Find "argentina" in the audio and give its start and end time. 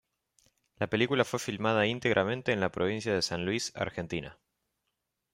3.75-4.39